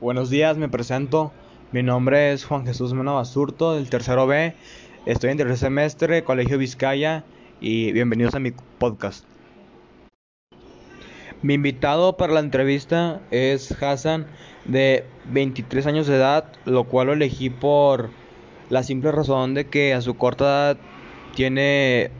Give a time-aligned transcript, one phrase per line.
[0.00, 1.32] Buenos días, me presento.
[1.72, 4.54] Mi nombre es Juan Jesús Mena Basurto, del tercero B.
[5.06, 7.24] Estoy en tercer semestre, Colegio Vizcaya,
[7.60, 9.24] y bienvenidos a mi podcast.
[11.42, 14.28] Mi invitado para la entrevista es Hassan,
[14.66, 18.10] de 23 años de edad, lo cual lo elegí por
[18.70, 20.76] la simple razón de que a su corta edad
[21.34, 22.12] tiene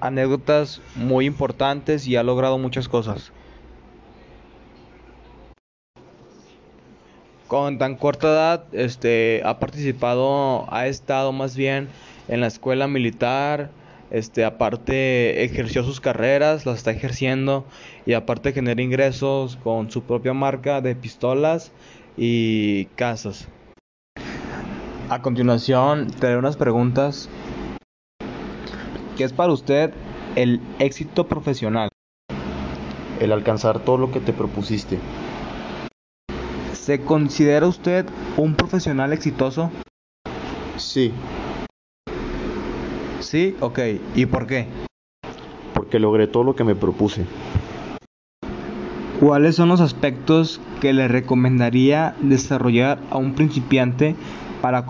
[0.00, 3.32] anécdotas muy importantes y ha logrado muchas cosas.
[7.54, 11.86] Con tan corta edad, este, ha participado, ha estado más bien
[12.26, 13.70] en la escuela militar,
[14.10, 17.64] este, aparte ejerció sus carreras, las está ejerciendo
[18.06, 21.70] y aparte genera ingresos con su propia marca de pistolas
[22.16, 23.46] y casas.
[25.08, 27.28] A continuación, te haré unas preguntas.
[29.16, 29.94] ¿Qué es para usted
[30.34, 31.88] el éxito profesional?
[33.20, 34.98] El alcanzar todo lo que te propusiste.
[36.74, 38.06] ¿Se considera usted
[38.36, 39.70] un profesional exitoso?
[40.76, 41.12] Sí,
[43.20, 43.78] Sí, ok.
[44.14, 44.66] ¿Y por qué?
[45.74, 47.26] porque logré todo lo que me propuse.
[49.20, 54.14] ¿Cuáles son los aspectos que le recomendaría desarrollar a un principiante
[54.62, 54.86] para,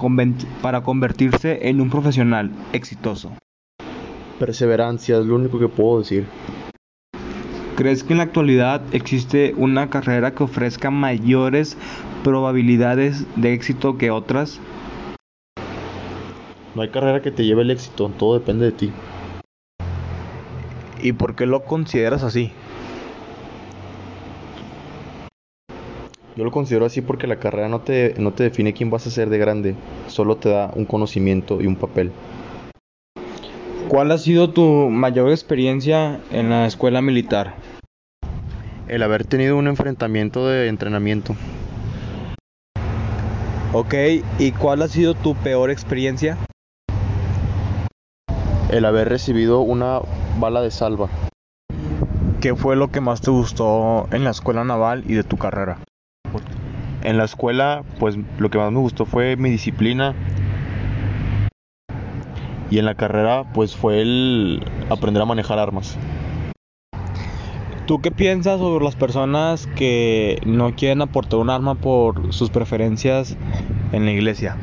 [0.63, 3.33] para convertirse en un profesional exitoso?
[4.39, 6.27] Perseverancia es lo único que puedo decir.
[7.77, 11.77] ¿Crees que en la actualidad existe una carrera que ofrezca mayores
[12.23, 14.61] probabilidades de éxito que otras?
[16.77, 18.93] No hay carrera que te lleve el éxito, todo depende de ti.
[21.03, 22.53] ¿Y por qué lo consideras así?
[26.37, 29.11] Yo lo considero así porque la carrera no te, no te define quién vas a
[29.11, 29.75] ser de grande,
[30.07, 32.13] solo te da un conocimiento y un papel.
[33.89, 37.55] ¿Cuál ha sido tu mayor experiencia en la escuela militar?
[38.89, 41.37] El haber tenido un enfrentamiento de entrenamiento.
[43.73, 43.95] Ok,
[44.39, 46.39] ¿y cuál ha sido tu peor experiencia?
[48.71, 50.01] El haber recibido una
[50.39, 51.11] bala de salva.
[52.41, 55.79] ¿Qué fue lo que más te gustó en la escuela naval y de tu carrera?
[57.03, 60.15] En la escuela, pues lo que más me gustó fue mi disciplina.
[62.75, 65.97] Y en la carrera, pues fue el aprender a manejar armas.
[67.87, 73.37] ¿Tú qué piensas sobre las personas que no quieren aportar un arma por sus preferencias
[73.93, 74.57] en la iglesia?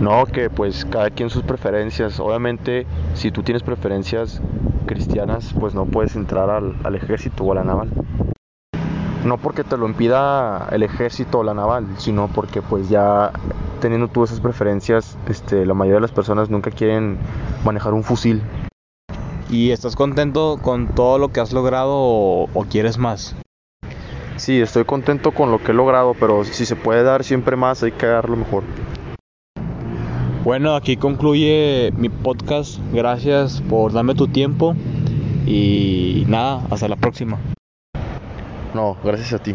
[0.00, 2.20] No, que pues cada quien sus preferencias.
[2.20, 4.40] Obviamente, si tú tienes preferencias
[4.86, 7.88] cristianas, pues no puedes entrar al, al ejército o a la naval.
[9.24, 13.32] No porque te lo impida el ejército o la naval, sino porque pues ya
[13.82, 17.18] teniendo tú esas preferencias, este, la mayoría de las personas nunca quieren
[17.64, 18.40] manejar un fusil.
[19.50, 23.36] ¿Y estás contento con todo lo que has logrado o, o quieres más?
[24.36, 27.82] Sí, estoy contento con lo que he logrado, pero si se puede dar siempre más,
[27.82, 28.62] hay que darlo mejor.
[30.44, 32.78] Bueno, aquí concluye mi podcast.
[32.92, 34.74] Gracias por darme tu tiempo
[35.44, 37.38] y nada, hasta la próxima.
[38.74, 39.54] No, gracias a ti.